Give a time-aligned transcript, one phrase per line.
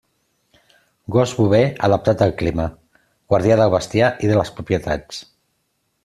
[1.15, 2.65] Gos bover adaptat al clima,
[3.33, 5.21] guardià del bestiar i de les propietats.